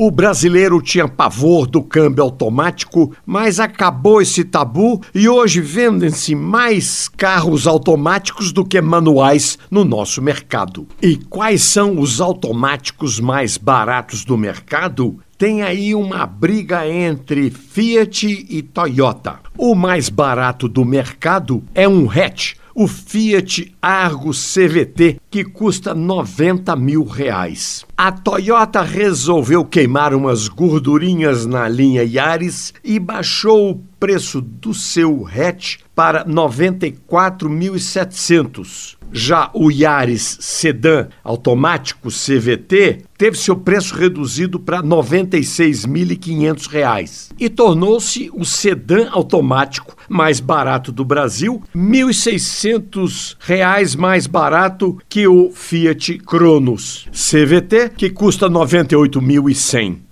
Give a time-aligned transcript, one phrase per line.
[0.00, 7.08] O brasileiro tinha pavor do câmbio automático, mas acabou esse tabu e hoje vendem-se mais
[7.08, 10.86] carros automáticos do que manuais no nosso mercado.
[11.02, 15.18] E quais são os automáticos mais baratos do mercado?
[15.38, 19.38] Tem aí uma briga entre Fiat e Toyota.
[19.56, 26.76] O mais barato do mercado é um hatch o Fiat Argo CVT, que custa 90
[26.76, 27.84] mil reais.
[27.96, 35.26] A Toyota resolveu queimar umas gordurinhas na linha Yaris e baixou o preço do seu
[35.26, 38.97] hatch para 94.700.
[39.12, 48.28] Já o Yaris Sedan automático CVT teve seu preço reduzido para R$ 96.500 e tornou-se
[48.32, 57.08] o sedã automático mais barato do Brasil, R$ 1.600 mais barato que o Fiat Cronos
[57.12, 60.07] CVT, que custa R$ 98.100.